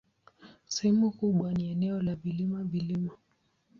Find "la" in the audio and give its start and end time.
2.01-2.15